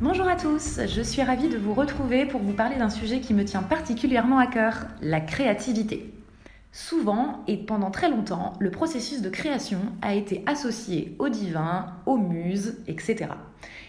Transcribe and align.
Bonjour 0.00 0.28
à 0.28 0.36
tous, 0.36 0.78
je 0.86 1.02
suis 1.02 1.22
ravie 1.22 1.48
de 1.48 1.58
vous 1.58 1.74
retrouver 1.74 2.24
pour 2.24 2.40
vous 2.40 2.52
parler 2.52 2.76
d'un 2.76 2.88
sujet 2.88 3.18
qui 3.18 3.34
me 3.34 3.44
tient 3.44 3.64
particulièrement 3.64 4.38
à 4.38 4.46
cœur, 4.46 4.86
la 5.02 5.20
créativité. 5.20 6.14
Souvent, 6.70 7.42
et 7.48 7.56
pendant 7.56 7.90
très 7.90 8.08
longtemps, 8.08 8.52
le 8.60 8.70
processus 8.70 9.22
de 9.22 9.28
création 9.28 9.80
a 10.00 10.14
été 10.14 10.44
associé 10.46 11.16
au 11.18 11.28
divin, 11.28 11.96
aux 12.06 12.16
muses, 12.16 12.76
etc. 12.86 13.26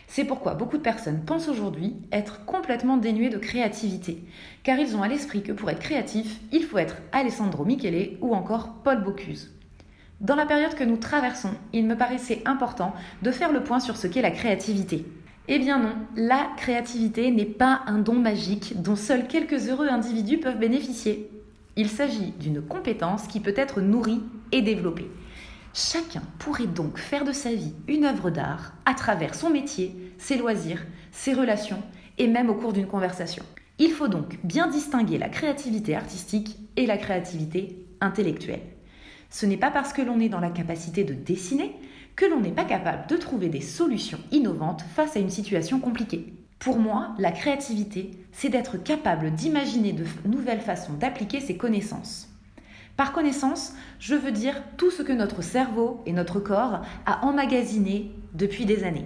C'est 0.07 0.23
pourquoi 0.25 0.55
beaucoup 0.55 0.77
de 0.77 0.81
personnes 0.81 1.23
pensent 1.23 1.47
aujourd'hui 1.47 1.95
être 2.11 2.43
complètement 2.43 2.97
dénuées 2.97 3.29
de 3.29 3.37
créativité, 3.37 4.23
car 4.63 4.79
ils 4.79 4.95
ont 4.95 5.03
à 5.03 5.07
l'esprit 5.07 5.43
que 5.43 5.51
pour 5.51 5.69
être 5.69 5.77
créatif, 5.77 6.39
il 6.51 6.63
faut 6.63 6.79
être 6.79 6.97
Alessandro 7.11 7.65
Michele 7.65 8.17
ou 8.21 8.33
encore 8.33 8.81
Paul 8.83 9.03
Bocuse. 9.03 9.53
Dans 10.21 10.35
la 10.35 10.47
période 10.47 10.73
que 10.73 10.83
nous 10.83 10.97
traversons, 10.97 11.51
il 11.71 11.85
me 11.85 11.95
paraissait 11.95 12.41
important 12.45 12.95
de 13.21 13.29
faire 13.29 13.53
le 13.53 13.63
point 13.63 13.79
sur 13.79 13.95
ce 13.95 14.07
qu'est 14.07 14.23
la 14.23 14.31
créativité. 14.31 15.05
Eh 15.51 15.57
bien 15.57 15.79
non, 15.79 15.95
la 16.15 16.47
créativité 16.57 17.31
n'est 17.31 17.43
pas 17.43 17.81
un 17.87 17.97
don 17.97 18.13
magique 18.13 18.79
dont 18.83 18.95
seuls 18.95 19.25
quelques 19.25 19.67
heureux 19.67 19.87
individus 19.87 20.37
peuvent 20.37 20.59
bénéficier. 20.59 21.27
Il 21.75 21.89
s'agit 21.89 22.33
d'une 22.39 22.61
compétence 22.61 23.25
qui 23.25 23.39
peut 23.39 23.55
être 23.55 23.81
nourrie 23.81 24.21
et 24.51 24.61
développée. 24.61 25.09
Chacun 25.73 26.21
pourrait 26.37 26.67
donc 26.67 26.99
faire 26.99 27.25
de 27.25 27.31
sa 27.31 27.51
vie 27.51 27.73
une 27.87 28.05
œuvre 28.05 28.29
d'art 28.29 28.73
à 28.85 28.93
travers 28.93 29.33
son 29.33 29.49
métier, 29.49 30.13
ses 30.19 30.37
loisirs, 30.37 30.85
ses 31.11 31.33
relations 31.33 31.81
et 32.19 32.27
même 32.27 32.51
au 32.51 32.53
cours 32.53 32.73
d'une 32.73 32.85
conversation. 32.85 33.43
Il 33.79 33.89
faut 33.89 34.07
donc 34.07 34.37
bien 34.43 34.67
distinguer 34.67 35.17
la 35.17 35.29
créativité 35.29 35.95
artistique 35.95 36.57
et 36.75 36.85
la 36.85 36.97
créativité 36.97 37.87
intellectuelle. 38.01 38.61
Ce 39.29 39.45
n'est 39.45 39.57
pas 39.57 39.71
parce 39.71 39.93
que 39.93 40.01
l'on 40.01 40.19
est 40.19 40.29
dans 40.29 40.39
la 40.39 40.49
capacité 40.49 41.03
de 41.03 41.13
dessiner 41.13 41.75
que 42.15 42.25
l'on 42.25 42.41
n'est 42.41 42.51
pas 42.51 42.65
capable 42.65 43.07
de 43.07 43.15
trouver 43.15 43.47
des 43.47 43.61
solutions 43.61 44.19
innovantes 44.31 44.83
face 44.95 45.15
à 45.15 45.19
une 45.19 45.29
situation 45.29 45.79
compliquée. 45.79 46.33
Pour 46.59 46.79
moi, 46.79 47.15
la 47.17 47.31
créativité, 47.31 48.11
c'est 48.33 48.49
d'être 48.49 48.77
capable 48.77 49.31
d'imaginer 49.31 49.93
de 49.93 50.03
nouvelles 50.25 50.59
façons 50.59 50.93
d'appliquer 50.93 51.39
ses 51.39 51.55
connaissances. 51.55 52.27
Par 52.97 53.13
connaissance, 53.13 53.73
je 53.99 54.15
veux 54.15 54.33
dire 54.33 54.61
tout 54.75 54.91
ce 54.91 55.03
que 55.03 55.13
notre 55.13 55.41
cerveau 55.41 56.01
et 56.05 56.11
notre 56.11 56.41
corps 56.41 56.81
a 57.05 57.25
emmagasiné 57.25 58.11
depuis 58.33 58.65
des 58.65 58.83
années. 58.83 59.05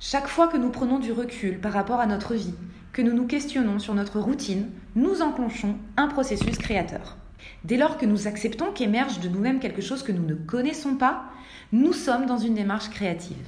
Chaque 0.00 0.28
fois 0.28 0.48
que 0.48 0.56
nous 0.56 0.70
prenons 0.70 0.98
du 0.98 1.12
recul 1.12 1.60
par 1.60 1.72
rapport 1.72 2.00
à 2.00 2.06
notre 2.06 2.34
vie, 2.34 2.54
que 2.94 3.02
nous 3.02 3.12
nous 3.12 3.26
questionnons 3.26 3.78
sur 3.78 3.94
notre 3.94 4.20
routine, 4.20 4.70
nous 4.94 5.20
enclenchons 5.20 5.76
un 5.98 6.08
processus 6.08 6.56
créateur. 6.56 7.18
Dès 7.64 7.76
lors 7.76 7.98
que 7.98 8.06
nous 8.06 8.26
acceptons 8.26 8.72
qu'émerge 8.72 9.20
de 9.20 9.28
nous-mêmes 9.28 9.60
quelque 9.60 9.82
chose 9.82 10.02
que 10.02 10.12
nous 10.12 10.24
ne 10.24 10.34
connaissons 10.34 10.96
pas, 10.96 11.24
nous 11.72 11.92
sommes 11.92 12.26
dans 12.26 12.38
une 12.38 12.54
démarche 12.54 12.90
créative. 12.90 13.46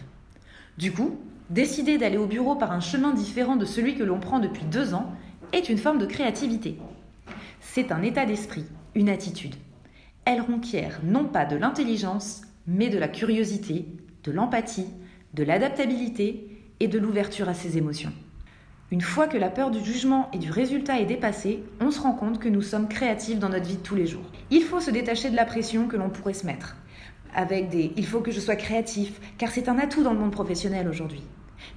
Du 0.77 0.93
coup, 0.93 1.19
décider 1.51 1.99
d'aller 1.99 2.19
au 2.19 2.27
bureau 2.27 2.57
par 2.57 2.73
un 2.73 2.81
chemin 2.81 3.13
différent 3.13 3.57
de 3.57 3.65
celui 3.65 3.97
que 3.97 4.05
l'on 4.05 4.21
prend 4.21 4.39
depuis 4.39 4.65
deux 4.65 4.95
ans 4.95 5.13
est 5.53 5.69
une 5.69 5.79
forme 5.79 5.99
de 5.99 6.07
créativité. 6.07 6.79
C'est 7.61 7.93
un 7.93 8.03
état 8.03 8.27
d'esprit, 8.27 8.65
une 8.95 9.09
attitude. 9.09 9.55
Elle 10.25 10.41
requiert 10.41 11.01
non 11.05 11.25
pas 11.25 11.47
de 11.47 11.57
l'intelligence, 11.57 12.43
mais 12.67 12.91
de 12.91 12.99
la 12.99 13.09
curiosité, 13.09 13.87
de 14.25 14.33
l'empathie, 14.33 14.89
de 15.35 15.43
l'adaptabilité 15.43 16.49
et 16.81 16.89
de 16.89 16.99
l'ouverture 16.99 17.49
à 17.49 17.55
ses 17.55 17.79
émotions. 17.79 18.13
Une 18.91 19.03
fois 19.03 19.27
que 19.27 19.37
la 19.37 19.51
peur 19.51 19.71
du 19.71 19.85
jugement 19.85 20.31
et 20.33 20.39
du 20.39 20.51
résultat 20.51 20.99
est 20.99 21.05
dépassée, 21.05 21.63
on 21.79 21.91
se 21.91 22.01
rend 22.01 22.15
compte 22.15 22.39
que 22.39 22.49
nous 22.49 22.63
sommes 22.63 22.89
créatifs 22.89 23.39
dans 23.39 23.51
notre 23.51 23.67
vie 23.67 23.77
de 23.77 23.83
tous 23.83 23.95
les 23.95 24.07
jours. 24.07 24.25
Il 24.51 24.63
faut 24.63 24.81
se 24.81 24.91
détacher 24.91 25.29
de 25.29 25.37
la 25.37 25.45
pression 25.45 25.89
que 25.89 25.97
l'on 25.99 26.09
pourrait 26.09 26.33
se 26.33 26.47
mettre. 26.47 26.75
Avec 27.35 27.69
des 27.69 27.93
il 27.97 28.07
faut 28.07 28.21
que 28.21 28.31
je 28.31 28.41
sois 28.41 28.57
créatif, 28.57 29.21
car 29.37 29.51
c'est 29.51 29.69
un 29.69 29.79
atout 29.79 30.03
dans 30.03 30.15
le 30.15 30.19
monde 30.19 30.33
professionnel 30.33 30.89
aujourd'hui. 30.89 31.21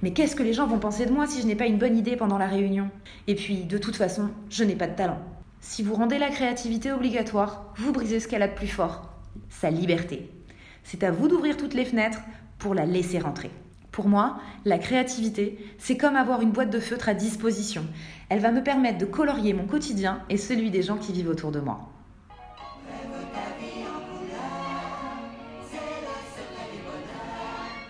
Mais 0.02 0.14
qu'est-ce 0.14 0.34
que 0.34 0.42
les 0.42 0.54
gens 0.54 0.66
vont 0.66 0.78
penser 0.78 1.04
de 1.04 1.12
moi 1.12 1.26
si 1.26 1.42
je 1.42 1.46
n'ai 1.46 1.54
pas 1.54 1.66
une 1.66 1.76
bonne 1.76 1.98
idée 1.98 2.16
pendant 2.16 2.38
la 2.38 2.46
réunion? 2.46 2.88
Et 3.26 3.34
puis, 3.34 3.64
de 3.64 3.76
toute 3.76 3.96
façon, 3.96 4.30
je 4.48 4.64
n'ai 4.64 4.74
pas 4.76 4.86
de 4.86 4.96
talent. 4.96 5.20
Si 5.60 5.82
vous 5.82 5.94
rendez 5.94 6.18
la 6.18 6.30
créativité 6.30 6.92
obligatoire, 6.92 7.74
vous 7.76 7.92
brisez 7.92 8.20
ce 8.20 8.28
qu'elle 8.28 8.42
a 8.42 8.48
de 8.48 8.54
plus 8.54 8.68
fort, 8.68 9.12
sa 9.50 9.68
liberté. 9.68 10.30
C'est 10.82 11.04
à 11.04 11.10
vous 11.10 11.28
d'ouvrir 11.28 11.58
toutes 11.58 11.74
les 11.74 11.84
fenêtres 11.84 12.22
pour 12.58 12.74
la 12.74 12.86
laisser 12.86 13.18
rentrer. 13.18 13.50
Pour 13.92 14.08
moi, 14.08 14.38
la 14.64 14.78
créativité, 14.78 15.58
c'est 15.76 15.98
comme 15.98 16.16
avoir 16.16 16.40
une 16.40 16.50
boîte 16.50 16.70
de 16.70 16.80
feutre 16.80 17.10
à 17.10 17.14
disposition. 17.14 17.84
Elle 18.30 18.40
va 18.40 18.50
me 18.50 18.62
permettre 18.62 18.96
de 18.96 19.04
colorier 19.04 19.52
mon 19.52 19.66
quotidien 19.66 20.22
et 20.30 20.38
celui 20.38 20.70
des 20.70 20.82
gens 20.82 20.96
qui 20.96 21.12
vivent 21.12 21.28
autour 21.28 21.52
de 21.52 21.60
moi. 21.60 21.90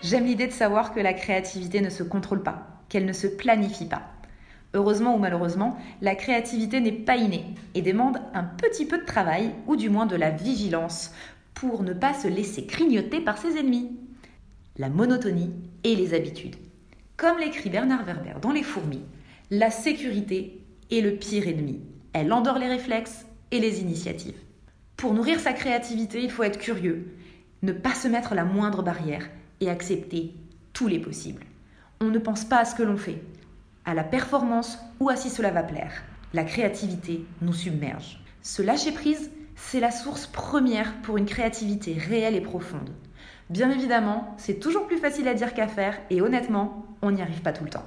J'aime 0.01 0.25
l'idée 0.25 0.47
de 0.47 0.51
savoir 0.51 0.93
que 0.93 0.99
la 0.99 1.13
créativité 1.13 1.79
ne 1.79 1.89
se 1.89 2.03
contrôle 2.03 2.43
pas, 2.43 2.67
qu'elle 2.89 3.05
ne 3.05 3.13
se 3.13 3.27
planifie 3.27 3.85
pas. 3.85 4.03
Heureusement 4.73 5.15
ou 5.15 5.19
malheureusement, 5.19 5.77
la 6.01 6.15
créativité 6.15 6.81
n'est 6.81 6.91
pas 6.91 7.15
innée 7.15 7.45
et 7.75 7.81
demande 7.81 8.19
un 8.33 8.43
petit 8.43 8.85
peu 8.85 8.97
de 8.97 9.05
travail 9.05 9.51
ou 9.67 9.77
du 9.77 9.89
moins 9.89 10.05
de 10.05 10.17
la 10.17 10.31
vigilance 10.31 11.13
pour 11.53 11.83
ne 11.83 11.93
pas 11.93 12.13
se 12.13 12.27
laisser 12.27 12.63
grignoter 12.63 13.21
par 13.21 13.37
ses 13.37 13.57
ennemis 13.57 13.97
la 14.77 14.89
monotonie 14.89 15.53
et 15.83 15.95
les 15.95 16.13
habitudes. 16.13 16.55
Comme 17.17 17.39
l'écrit 17.39 17.69
Bernard 17.69 18.05
Werber 18.05 18.35
dans 18.41 18.51
Les 18.51 18.63
fourmis, 18.63 19.03
la 19.51 19.71
sécurité 19.71 20.61
est 20.91 21.01
le 21.01 21.15
pire 21.15 21.47
ennemi. 21.47 21.81
Elle 22.13 22.33
endort 22.33 22.57
les 22.59 22.67
réflexes 22.67 23.25
et 23.51 23.59
les 23.59 23.81
initiatives. 23.81 24.37
Pour 24.97 25.13
nourrir 25.13 25.39
sa 25.39 25.53
créativité, 25.53 26.23
il 26.23 26.31
faut 26.31 26.43
être 26.43 26.59
curieux, 26.59 27.13
ne 27.61 27.71
pas 27.71 27.93
se 27.93 28.07
mettre 28.07 28.35
la 28.35 28.45
moindre 28.45 28.83
barrière 28.83 29.29
et 29.59 29.69
accepter 29.69 30.33
tous 30.73 30.87
les 30.87 30.99
possibles. 30.99 31.43
On 32.01 32.05
ne 32.05 32.19
pense 32.19 32.45
pas 32.45 32.57
à 32.57 32.65
ce 32.65 32.75
que 32.75 32.83
l'on 32.83 32.97
fait, 32.97 33.21
à 33.85 33.93
la 33.93 34.03
performance 34.03 34.77
ou 34.99 35.09
à 35.09 35.15
si 35.15 35.29
cela 35.29 35.51
va 35.51 35.63
plaire. 35.63 36.03
La 36.33 36.43
créativité 36.43 37.25
nous 37.41 37.53
submerge. 37.53 38.19
Se 38.41 38.61
lâcher 38.61 38.91
prise, 38.91 39.31
c'est 39.55 39.79
la 39.79 39.91
source 39.91 40.25
première 40.27 40.93
pour 41.01 41.17
une 41.17 41.25
créativité 41.25 41.93
réelle 41.93 42.35
et 42.35 42.41
profonde. 42.41 42.89
Bien 43.49 43.69
évidemment, 43.69 44.33
c'est 44.37 44.59
toujours 44.59 44.87
plus 44.87 44.97
facile 44.97 45.27
à 45.27 45.33
dire 45.33 45.53
qu'à 45.53 45.67
faire 45.67 45.97
et 46.09 46.21
honnêtement, 46.21 46.85
on 47.01 47.11
n'y 47.11 47.21
arrive 47.21 47.41
pas 47.41 47.53
tout 47.53 47.63
le 47.63 47.69
temps. 47.69 47.85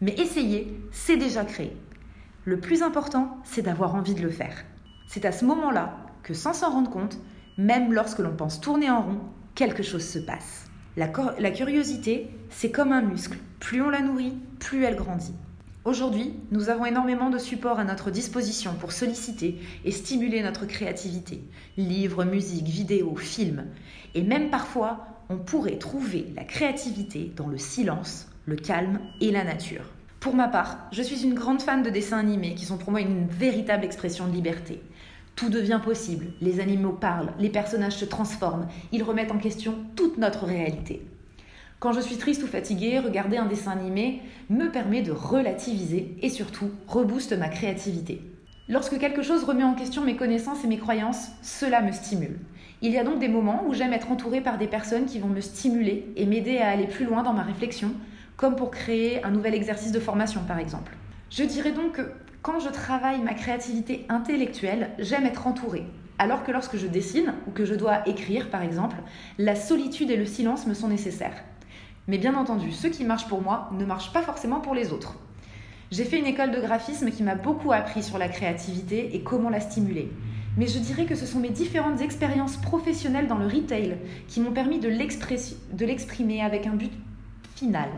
Mais 0.00 0.12
essayer, 0.12 0.80
c'est 0.92 1.16
déjà 1.16 1.44
créer. 1.44 1.76
Le 2.44 2.60
plus 2.60 2.82
important, 2.82 3.38
c'est 3.44 3.62
d'avoir 3.62 3.94
envie 3.94 4.14
de 4.14 4.22
le 4.22 4.30
faire. 4.30 4.64
C'est 5.08 5.24
à 5.24 5.32
ce 5.32 5.44
moment-là 5.44 5.96
que 6.22 6.34
sans 6.34 6.52
s'en 6.52 6.70
rendre 6.70 6.90
compte, 6.90 7.18
même 7.56 7.92
lorsque 7.92 8.20
l'on 8.20 8.34
pense 8.34 8.60
tourner 8.60 8.90
en 8.90 9.02
rond, 9.02 9.20
quelque 9.54 9.82
chose 9.82 10.04
se 10.04 10.18
passe. 10.18 10.66
La, 10.96 11.10
la 11.38 11.50
curiosité, 11.50 12.30
c'est 12.50 12.70
comme 12.70 12.92
un 12.92 13.02
muscle. 13.02 13.38
Plus 13.60 13.82
on 13.82 13.90
la 13.90 14.00
nourrit, 14.00 14.38
plus 14.60 14.84
elle 14.84 14.96
grandit. 14.96 15.34
Aujourd'hui, 15.88 16.34
nous 16.50 16.68
avons 16.68 16.84
énormément 16.84 17.30
de 17.30 17.38
supports 17.38 17.78
à 17.78 17.84
notre 17.84 18.10
disposition 18.10 18.74
pour 18.78 18.92
solliciter 18.92 19.58
et 19.86 19.90
stimuler 19.90 20.42
notre 20.42 20.66
créativité. 20.66 21.42
Livres, 21.78 22.26
musique, 22.26 22.66
vidéos, 22.66 23.16
films. 23.16 23.64
Et 24.14 24.20
même 24.20 24.50
parfois, 24.50 25.06
on 25.30 25.38
pourrait 25.38 25.78
trouver 25.78 26.26
la 26.36 26.44
créativité 26.44 27.32
dans 27.34 27.46
le 27.46 27.56
silence, 27.56 28.28
le 28.44 28.56
calme 28.56 29.00
et 29.22 29.30
la 29.30 29.44
nature. 29.44 29.86
Pour 30.20 30.34
ma 30.34 30.48
part, 30.48 30.76
je 30.92 31.00
suis 31.00 31.24
une 31.24 31.32
grande 31.32 31.62
fan 31.62 31.82
de 31.82 31.88
dessins 31.88 32.18
animés 32.18 32.54
qui 32.54 32.66
sont 32.66 32.76
pour 32.76 32.90
moi 32.90 33.00
une 33.00 33.26
véritable 33.26 33.86
expression 33.86 34.28
de 34.28 34.34
liberté. 34.34 34.82
Tout 35.36 35.48
devient 35.48 35.80
possible, 35.82 36.26
les 36.42 36.60
animaux 36.60 36.92
parlent, 36.92 37.32
les 37.38 37.48
personnages 37.48 37.96
se 37.96 38.04
transforment, 38.04 38.68
ils 38.92 39.02
remettent 39.02 39.32
en 39.32 39.38
question 39.38 39.74
toute 39.96 40.18
notre 40.18 40.44
réalité. 40.44 41.00
Quand 41.80 41.92
je 41.92 42.00
suis 42.00 42.16
triste 42.16 42.42
ou 42.42 42.48
fatiguée, 42.48 42.98
regarder 42.98 43.36
un 43.36 43.46
dessin 43.46 43.70
animé 43.70 44.20
me 44.50 44.68
permet 44.68 45.00
de 45.00 45.12
relativiser 45.12 46.16
et 46.20 46.28
surtout 46.28 46.72
rebooste 46.88 47.38
ma 47.38 47.48
créativité. 47.48 48.20
Lorsque 48.68 48.98
quelque 48.98 49.22
chose 49.22 49.44
remet 49.44 49.62
en 49.62 49.74
question 49.74 50.02
mes 50.02 50.16
connaissances 50.16 50.64
et 50.64 50.66
mes 50.66 50.78
croyances, 50.78 51.28
cela 51.40 51.80
me 51.80 51.92
stimule. 51.92 52.40
Il 52.82 52.90
y 52.90 52.98
a 52.98 53.04
donc 53.04 53.20
des 53.20 53.28
moments 53.28 53.62
où 53.64 53.74
j'aime 53.74 53.92
être 53.92 54.10
entourée 54.10 54.40
par 54.40 54.58
des 54.58 54.66
personnes 54.66 55.06
qui 55.06 55.20
vont 55.20 55.28
me 55.28 55.40
stimuler 55.40 56.12
et 56.16 56.26
m'aider 56.26 56.58
à 56.58 56.70
aller 56.70 56.88
plus 56.88 57.04
loin 57.04 57.22
dans 57.22 57.32
ma 57.32 57.44
réflexion, 57.44 57.92
comme 58.36 58.56
pour 58.56 58.72
créer 58.72 59.22
un 59.22 59.30
nouvel 59.30 59.54
exercice 59.54 59.92
de 59.92 60.00
formation 60.00 60.40
par 60.48 60.58
exemple. 60.58 60.96
Je 61.30 61.44
dirais 61.44 61.72
donc 61.72 61.92
que 61.92 62.10
quand 62.42 62.58
je 62.58 62.70
travaille 62.70 63.22
ma 63.22 63.34
créativité 63.34 64.04
intellectuelle, 64.08 64.90
j'aime 64.98 65.26
être 65.26 65.46
entourée. 65.46 65.86
Alors 66.18 66.42
que 66.42 66.50
lorsque 66.50 66.76
je 66.76 66.88
dessine 66.88 67.34
ou 67.46 67.52
que 67.52 67.64
je 67.64 67.76
dois 67.76 68.00
écrire 68.08 68.50
par 68.50 68.62
exemple, 68.62 68.96
la 69.38 69.54
solitude 69.54 70.10
et 70.10 70.16
le 70.16 70.26
silence 70.26 70.66
me 70.66 70.74
sont 70.74 70.88
nécessaires. 70.88 71.44
Mais 72.08 72.16
bien 72.16 72.34
entendu, 72.34 72.72
ce 72.72 72.86
qui 72.86 73.04
marche 73.04 73.28
pour 73.28 73.42
moi 73.42 73.68
ne 73.72 73.84
marche 73.84 74.14
pas 74.14 74.22
forcément 74.22 74.60
pour 74.60 74.74
les 74.74 74.92
autres. 74.92 75.14
J'ai 75.90 76.04
fait 76.04 76.18
une 76.18 76.26
école 76.26 76.50
de 76.50 76.60
graphisme 76.60 77.10
qui 77.10 77.22
m'a 77.22 77.34
beaucoup 77.34 77.70
appris 77.70 78.02
sur 78.02 78.16
la 78.16 78.28
créativité 78.28 79.14
et 79.14 79.22
comment 79.22 79.50
la 79.50 79.60
stimuler. 79.60 80.10
Mais 80.56 80.66
je 80.66 80.78
dirais 80.78 81.04
que 81.04 81.14
ce 81.14 81.26
sont 81.26 81.38
mes 81.38 81.50
différentes 81.50 82.00
expériences 82.00 82.56
professionnelles 82.56 83.28
dans 83.28 83.36
le 83.36 83.46
retail 83.46 83.98
qui 84.26 84.40
m'ont 84.40 84.52
permis 84.52 84.80
de 84.80 84.88
l'exprimer 84.88 86.42
avec 86.42 86.66
un 86.66 86.74
but 86.74 86.92
final, 87.54 87.90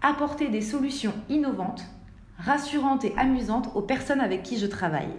apporter 0.00 0.48
des 0.48 0.62
solutions 0.62 1.12
innovantes, 1.28 1.84
rassurantes 2.38 3.04
et 3.04 3.14
amusantes 3.18 3.70
aux 3.74 3.82
personnes 3.82 4.20
avec 4.20 4.42
qui 4.42 4.58
je 4.58 4.66
travaille. 4.66 5.12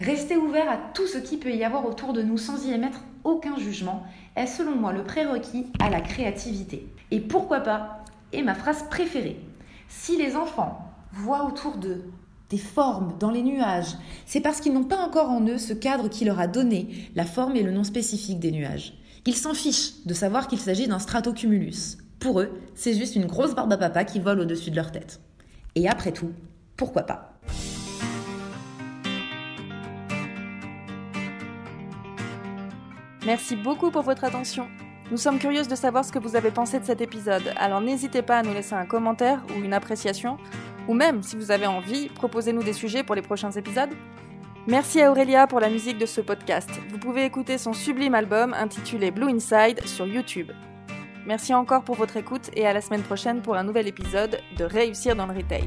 Rester 0.00 0.36
ouvert 0.36 0.70
à 0.70 0.76
tout 0.76 1.06
ce 1.06 1.18
qui 1.18 1.38
peut 1.38 1.52
y 1.52 1.64
avoir 1.64 1.86
autour 1.86 2.12
de 2.12 2.22
nous 2.22 2.38
sans 2.38 2.64
y 2.66 2.72
émettre 2.72 3.00
aucun 3.24 3.56
jugement 3.58 4.02
est 4.36 4.46
selon 4.46 4.76
moi 4.76 4.92
le 4.92 5.04
prérequis 5.04 5.66
à 5.80 5.90
la 5.90 6.00
créativité. 6.00 6.86
Et 7.10 7.20
pourquoi 7.20 7.60
pas, 7.60 8.04
et 8.32 8.42
ma 8.42 8.54
phrase 8.54 8.84
préférée, 8.88 9.40
si 9.88 10.16
les 10.16 10.36
enfants 10.36 10.86
voient 11.12 11.44
autour 11.44 11.76
d'eux 11.76 12.04
des 12.48 12.58
formes 12.58 13.14
dans 13.18 13.30
les 13.30 13.42
nuages, 13.42 13.96
c'est 14.26 14.40
parce 14.40 14.60
qu'ils 14.60 14.72
n'ont 14.72 14.84
pas 14.84 14.98
encore 14.98 15.30
en 15.30 15.46
eux 15.46 15.58
ce 15.58 15.72
cadre 15.72 16.08
qui 16.08 16.24
leur 16.24 16.40
a 16.40 16.48
donné 16.48 17.10
la 17.14 17.24
forme 17.24 17.56
et 17.56 17.62
le 17.62 17.70
nom 17.70 17.84
spécifique 17.84 18.40
des 18.40 18.50
nuages. 18.50 18.94
Ils 19.26 19.36
s'en 19.36 19.54
fichent 19.54 20.04
de 20.04 20.14
savoir 20.14 20.48
qu'il 20.48 20.58
s'agit 20.58 20.88
d'un 20.88 20.98
stratocumulus. 20.98 21.98
Pour 22.18 22.40
eux, 22.40 22.50
c'est 22.74 22.94
juste 22.94 23.16
une 23.16 23.26
grosse 23.26 23.54
barbe 23.54 23.72
à 23.72 23.76
papa 23.78 24.04
qui 24.04 24.18
vole 24.18 24.40
au-dessus 24.40 24.70
de 24.70 24.76
leur 24.76 24.90
tête. 24.90 25.20
Et 25.74 25.88
après 25.88 26.12
tout, 26.12 26.32
pourquoi 26.76 27.02
pas? 27.02 27.29
Merci 33.26 33.54
beaucoup 33.54 33.90
pour 33.90 34.02
votre 34.02 34.24
attention. 34.24 34.68
Nous 35.10 35.18
sommes 35.18 35.38
curieuses 35.38 35.68
de 35.68 35.74
savoir 35.74 36.04
ce 36.04 36.12
que 36.12 36.18
vous 36.18 36.36
avez 36.36 36.50
pensé 36.50 36.78
de 36.78 36.84
cet 36.84 37.00
épisode, 37.00 37.52
alors 37.56 37.80
n'hésitez 37.80 38.22
pas 38.22 38.38
à 38.38 38.42
nous 38.42 38.54
laisser 38.54 38.74
un 38.74 38.86
commentaire 38.86 39.42
ou 39.50 39.62
une 39.62 39.74
appréciation, 39.74 40.38
ou 40.88 40.94
même, 40.94 41.22
si 41.22 41.36
vous 41.36 41.50
avez 41.50 41.66
envie, 41.66 42.08
proposez-nous 42.08 42.62
des 42.62 42.72
sujets 42.72 43.02
pour 43.02 43.14
les 43.14 43.22
prochains 43.22 43.50
épisodes. 43.50 43.90
Merci 44.66 45.02
à 45.02 45.10
Aurélia 45.10 45.46
pour 45.46 45.60
la 45.60 45.68
musique 45.68 45.98
de 45.98 46.06
ce 46.06 46.20
podcast. 46.20 46.70
Vous 46.90 46.98
pouvez 46.98 47.24
écouter 47.24 47.58
son 47.58 47.72
sublime 47.72 48.14
album 48.14 48.54
intitulé 48.54 49.10
Blue 49.10 49.28
Inside 49.28 49.84
sur 49.86 50.06
YouTube. 50.06 50.52
Merci 51.26 51.52
encore 51.54 51.82
pour 51.82 51.96
votre 51.96 52.16
écoute 52.16 52.50
et 52.54 52.66
à 52.66 52.72
la 52.72 52.80
semaine 52.80 53.02
prochaine 53.02 53.42
pour 53.42 53.56
un 53.56 53.64
nouvel 53.64 53.88
épisode 53.88 54.40
de 54.56 54.64
Réussir 54.64 55.16
dans 55.16 55.26
le 55.26 55.34
Retail. 55.34 55.66